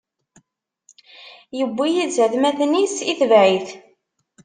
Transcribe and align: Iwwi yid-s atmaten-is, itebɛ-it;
Iwwi 1.61 1.87
yid-s 1.95 2.17
atmaten-is, 2.25 2.95
itebɛ-it; 3.11 3.67